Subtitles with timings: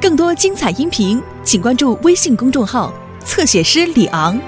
[0.00, 2.92] 更多精彩音频，请关注微信公众号
[3.24, 4.38] “侧写师李昂”。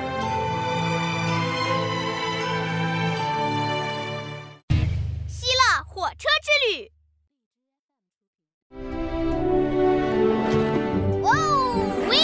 [5.26, 6.92] 希腊火车之旅。
[11.22, 11.80] 哇哦！
[12.10, 12.18] 喂！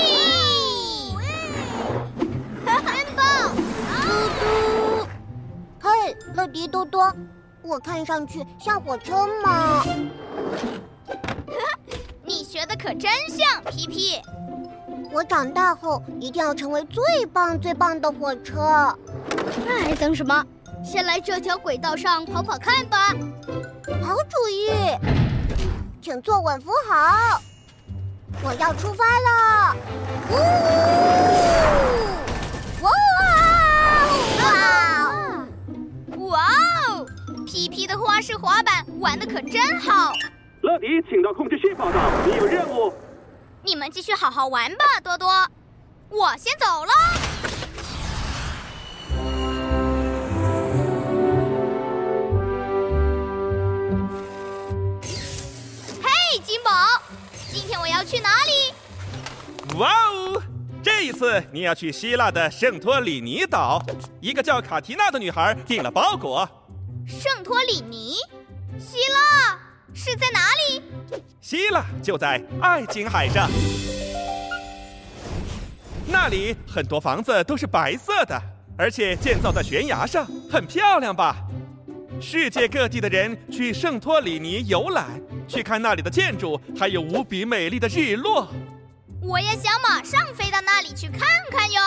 [2.66, 2.70] 真
[3.16, 3.56] 棒！
[4.02, 4.06] 嘟
[4.38, 4.44] 嘟！
[5.80, 5.88] 嘿，
[6.34, 7.10] 乐迪多多，
[7.62, 9.82] 我看上去像火车吗？
[12.82, 14.20] 可真像，皮皮。
[15.12, 18.92] 我长大后一定要成为最棒最棒的火车。
[19.64, 20.44] 那还，等什么？
[20.84, 23.14] 先来这条轨道上跑跑看吧。
[24.02, 24.72] 好主意，
[26.02, 27.40] 请坐稳扶好。
[28.42, 29.76] 我要出发了！
[30.30, 30.34] 呜！
[32.82, 32.90] 哇！
[34.42, 35.46] 哇！
[36.26, 36.48] 哇
[36.88, 37.06] 哦！
[37.46, 40.12] 皮皮的花式滑板玩的可真好。
[40.62, 42.94] 乐迪，请到控制室报道，你有任务。
[43.64, 45.28] 你们继续好好玩吧，多多。
[46.08, 46.92] 我先走了。
[56.00, 56.70] 嘿，金宝，
[57.50, 59.76] 今天我要去哪里？
[59.78, 60.40] 哇哦！
[60.80, 63.82] 这一次你要去希腊的圣托里尼岛，
[64.20, 66.48] 一个叫卡提娜的女孩订了包裹。
[67.08, 68.14] 圣托里尼，
[68.78, 69.58] 希腊
[69.94, 70.82] 是在哪里？
[71.40, 73.50] 希腊就在爱琴海上，
[76.06, 78.40] 那里很多房子都是白色的，
[78.76, 81.36] 而且建造在悬崖上，很漂亮吧？
[82.20, 88.48] 世界各地的人去圣托里尼游览，去看那里的建筑，还有无比美丽的日落。
[89.20, 91.20] 我也想马上飞到那里去看
[91.50, 91.80] 看哟。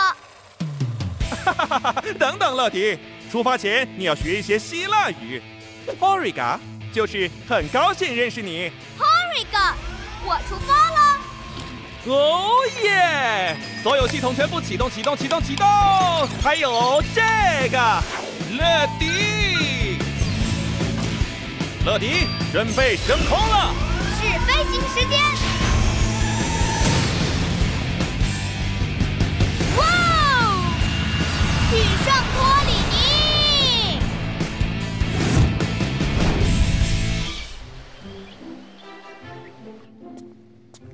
[1.46, 2.04] 哈哈哈哈！
[2.20, 2.98] 等等，乐迪，
[3.32, 5.42] 出发前你要学一些希腊语。
[6.00, 6.60] Horiga
[6.96, 8.72] 就是很高兴认识你。
[8.98, 9.74] Horiga，
[10.24, 11.20] 我出发了。
[12.06, 12.52] 哦
[12.86, 13.58] 耶！
[13.84, 15.68] 所有系统全部启动，启动，启动，启动！
[16.42, 17.22] 还有这
[17.68, 17.78] 个，
[18.58, 19.98] 乐迪，
[21.86, 23.74] 乐迪，准备升空了。
[24.18, 25.20] 是飞行时间。
[29.76, 30.72] 哇哦！
[31.70, 32.38] 请上托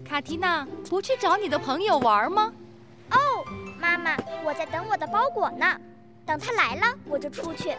[0.03, 2.51] 卡缇娜，不去找你的朋友玩吗？
[3.11, 3.17] 哦，
[3.79, 5.65] 妈妈，我在等我的包裹呢。
[6.25, 7.69] 等他来了，我就出去。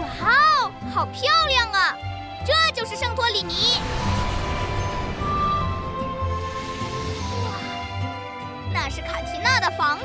[0.00, 1.96] 哇哦，好漂亮啊！
[2.44, 3.80] 这就是圣托里尼。
[7.44, 7.48] 哇，
[8.72, 10.04] 那是卡提娜的房子。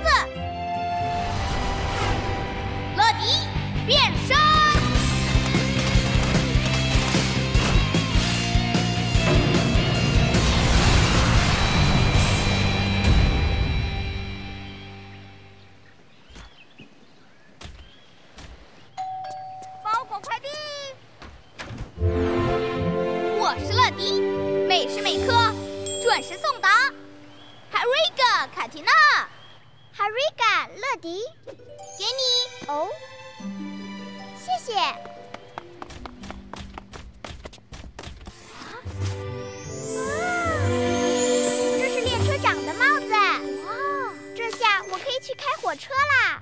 [45.70, 46.42] 火车啦！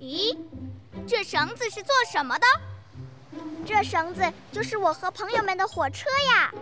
[0.00, 0.36] 咦，
[1.06, 2.46] 这绳子是做什么的？
[3.64, 4.20] 这绳子
[4.50, 6.52] 就是我和朋友们的火车呀，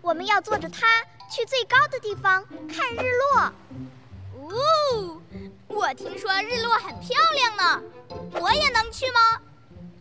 [0.00, 3.52] 我们要坐着它去最高的地方看日落。
[4.48, 5.20] 哦，
[5.68, 7.82] 我听说日落很漂亮呢，
[8.40, 9.42] 我也能去吗？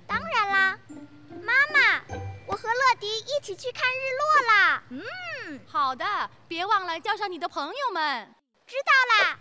[0.07, 0.79] 当然啦，
[1.27, 2.01] 妈妈，
[2.47, 4.83] 我和乐迪一起去看日落啦。
[4.87, 6.05] 嗯，好的，
[6.47, 8.33] 别忘了叫上你的朋友们。
[8.65, 9.37] 知道啦。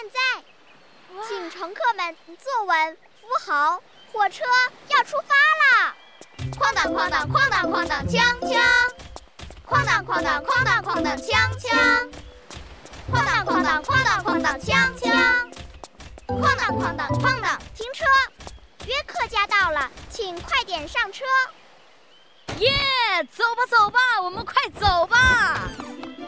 [0.00, 0.18] 现在，
[1.28, 4.44] 请乘客们坐稳，扶好，火车
[4.88, 5.94] 要出发啦！
[6.58, 8.58] 哐当哐当哐当哐当锵锵，
[9.68, 12.10] 哐当哐当哐当哐当锵锵，
[13.12, 15.52] 哐当哐当哐当哐当锵锵，
[16.28, 17.60] 哐当哐当哐当。
[17.74, 18.06] 停车，
[18.86, 21.26] 约克家到了，请快点上车。
[22.56, 22.70] 耶，
[23.36, 25.68] 走吧走吧，我们快走吧！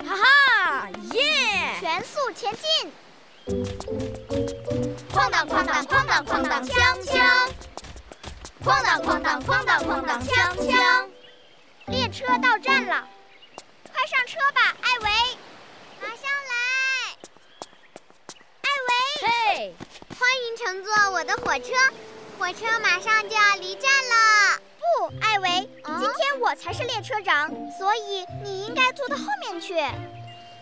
[0.07, 1.75] 哈哈，耶！
[1.81, 2.93] 全速前进！
[5.13, 7.51] 哐当哐当哐当哐当锵锵，
[8.65, 11.09] 哐当哐当哐当哐当锵锵。
[11.87, 13.05] 列车到站了，
[13.93, 15.11] 快上车吧，艾维！
[16.01, 16.55] 马上来！
[18.63, 18.93] 艾维，
[19.27, 19.75] 嘿，
[20.17, 21.75] 欢迎乘坐我的火车，
[22.39, 24.61] 火车马上就要离站了。
[24.79, 29.75] 不，艾维，今天我才是列车长，所以你应该坐到后面去。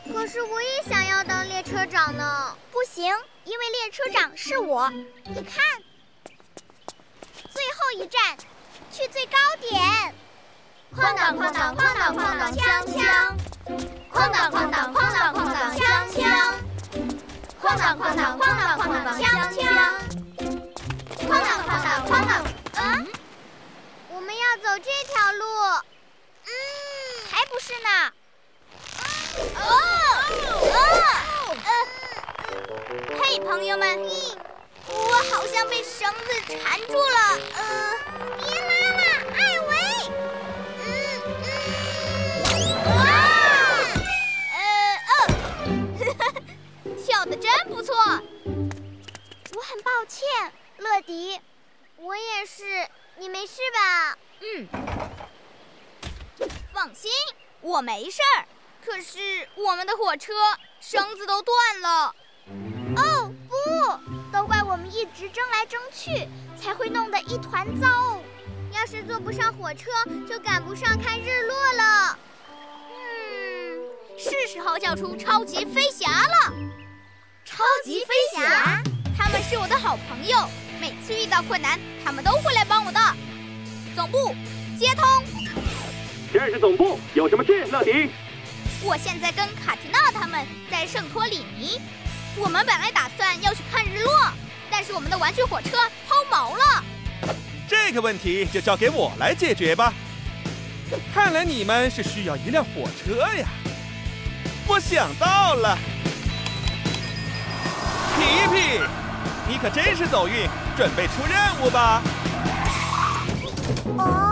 [0.07, 2.57] 可是我也想要当列车长呢。
[2.73, 3.05] 不行，
[3.45, 4.89] 因为列车长是我。
[4.91, 5.63] 你看，
[7.53, 8.37] 最后一站，
[8.91, 10.15] 去最高点。
[10.95, 12.99] 哐当哐当哐当哐当锵锵，
[14.13, 15.81] 哐当哐当哐当哐当锵
[16.11, 16.19] 锵，
[17.63, 19.61] 哐当哐当哐当哐当锵锵，
[21.29, 22.33] 哐当哐当哐当。
[22.75, 23.07] 嗯，
[24.09, 25.45] 我们要走这条路。
[26.47, 26.51] 嗯，
[27.31, 28.13] 才不是呢。
[29.57, 29.63] 哦
[31.65, 31.77] 哦！
[33.21, 33.99] 嘿，朋友们，
[34.89, 37.39] 我好像被绳子缠住了。
[37.57, 37.61] 呃，
[38.39, 39.03] 别拉了，
[39.37, 39.71] 艾维。
[40.85, 40.89] 嗯
[41.45, 42.49] 嗯。
[42.87, 42.99] 哇！
[44.57, 44.59] 呃
[45.07, 45.11] 呃
[47.05, 51.41] 跳的真不错，我很抱歉，乐迪。
[51.97, 54.17] 我也是，你没事吧？
[54.41, 54.67] 嗯，
[56.73, 57.11] 放心，
[57.61, 58.45] 我没事儿。
[58.85, 59.19] 可是
[59.55, 60.33] 我们的火车
[60.81, 62.15] 绳子都断了。
[62.97, 63.57] 哦不，
[64.33, 66.27] 都怪我们一直争来争去，
[66.61, 68.21] 才会弄得一团糟。
[68.73, 69.91] 要是坐不上火车，
[70.29, 72.19] 就赶不上看日落了。
[72.91, 73.79] 嗯，
[74.19, 76.53] 是时候叫出超级飞侠了。
[77.45, 78.81] 超级飞侠，
[79.17, 80.49] 他们是我的好朋友，
[80.81, 83.01] 每次遇到困难，他们都会来帮我的。
[83.97, 84.35] 总部
[84.79, 85.05] 接通，
[86.33, 88.11] 这是总部，有什么事，乐迪？
[88.83, 91.79] 我现在跟卡提娜他们在圣托里尼，
[92.37, 94.33] 我们本来打算要去看日落，
[94.71, 95.77] 但是我们的玩具火车
[96.09, 96.85] 抛锚了。
[97.69, 99.93] 这个问题就交给我来解决吧。
[101.15, 103.47] 看来你们是需要一辆火车呀！
[104.67, 105.79] 我想到了。
[108.17, 108.81] 皮皮，
[109.47, 112.03] 你可真是走运，准备出任务吧。
[113.99, 114.30] 啊，我。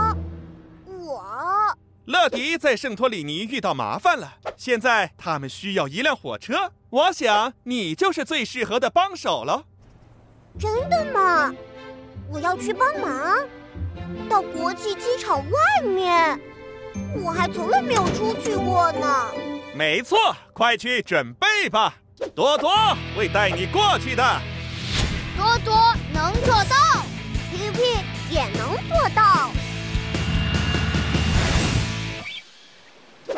[2.09, 6.71] 乐迪在圣托里尼遇到麻烦了，现在他们需要一辆火车。
[6.89, 9.63] 我想你就是最适合的帮手了。
[10.57, 11.53] 真的吗？
[12.31, 13.37] 我要去帮忙，
[14.27, 16.39] 到国际机场外面，
[17.23, 19.31] 我还从来没有出去过呢。
[19.75, 21.93] 没错，快去准备吧。
[22.33, 22.71] 多多
[23.15, 24.41] 会带你过去的。
[25.37, 27.05] 多多能做到，
[27.51, 27.81] 皮皮
[28.33, 29.51] 也能做到。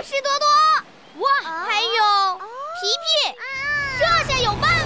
[0.03, 0.47] 是多多，
[1.21, 1.29] 哇，
[1.67, 2.39] 还有
[2.79, 3.35] 皮皮，
[3.99, 4.80] 这下有办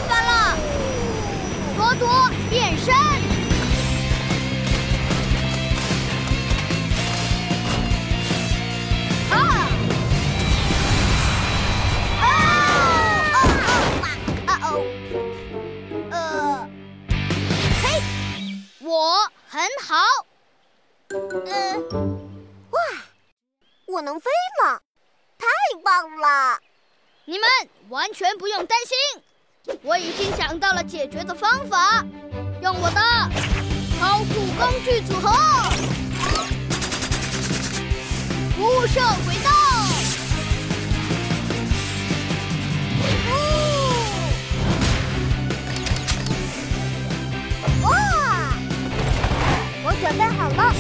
[25.96, 26.60] 太棒了！
[27.24, 27.48] 你们
[27.88, 32.04] 完全不用担心，我已经想到了解决的方法，
[32.62, 33.00] 用我的
[33.98, 35.32] 超酷工具组合——
[38.58, 39.50] 辐射轨道。
[47.84, 47.94] 哇！
[49.86, 50.76] 我准备好了，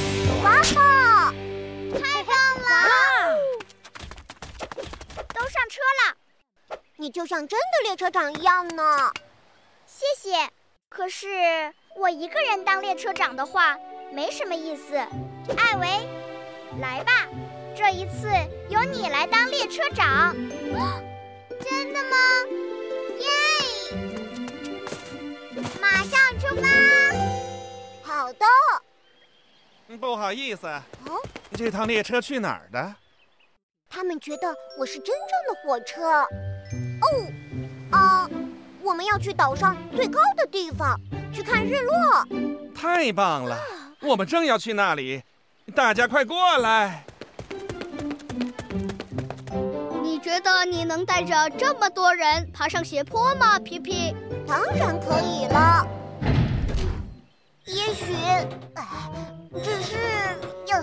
[5.75, 6.15] 车了，
[6.95, 9.11] 你就像真的列车长一样呢。
[9.85, 10.49] 谢谢。
[10.87, 13.77] 可是我一个人当列车长的话，
[14.09, 14.95] 没什么意思。
[15.57, 16.07] 艾维，
[16.79, 17.27] 来吧，
[17.75, 18.29] 这一次
[18.69, 20.33] 由你来当列车长。
[21.59, 22.17] 真的吗？
[23.19, 23.27] 耶！
[25.81, 26.67] 马上出发。
[28.01, 28.45] 好的。
[29.97, 31.21] 不好意思，哦，
[31.53, 32.95] 这趟列车去哪儿的？
[33.95, 36.03] 他们觉得我是真正的火车。
[36.99, 37.07] 哦，
[37.91, 38.29] 啊，
[38.83, 40.99] 我们要去岛上最高的地方
[41.31, 42.27] 去看日落。
[42.75, 43.57] 太棒了，
[44.01, 45.23] 我们正要去那里，
[45.73, 47.05] 大家快过来。
[50.03, 54.13] 你觉得你能带着这么多人爬上斜坡吗，皮皮？
[54.45, 55.87] 当然可以了。
[57.63, 58.13] 也许。
[59.63, 59.95] 只是
[60.67, 60.77] 有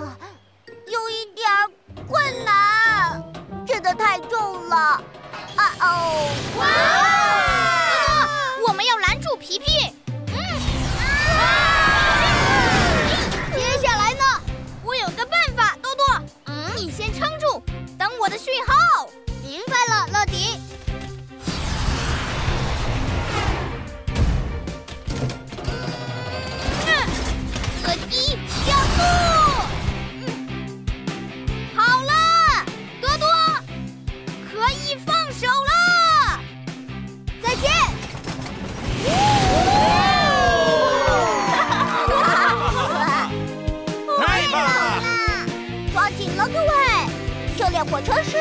[47.57, 48.37] 这列火车是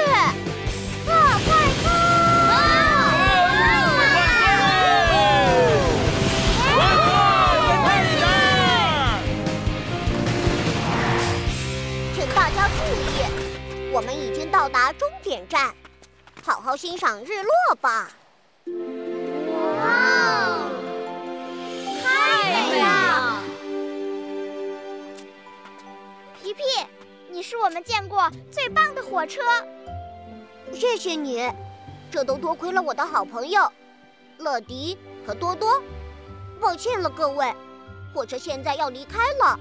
[1.06, 1.54] 大快
[1.84, 1.90] 通！
[12.16, 13.06] 请大家注意，
[13.92, 15.72] 我们已经到达终点站，
[16.44, 18.10] 好好欣赏日落吧。
[27.42, 29.42] 是我们见过最棒的火车。
[30.74, 31.52] 谢谢你，
[32.12, 33.72] 这都多亏了我的好朋友
[34.38, 35.82] 乐迪和多多。
[36.60, 37.54] 抱歉了各位，
[38.14, 39.60] 火车现在要离开了，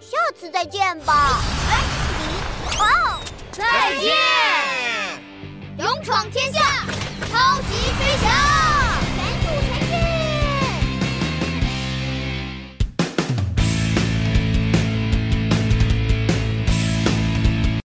[0.00, 1.38] 下次再见吧。
[1.70, 1.80] 哎，
[2.18, 3.20] 你哦，
[3.52, 4.16] 再见！
[5.78, 6.60] 勇闯天下，
[7.30, 8.55] 超级飞翔。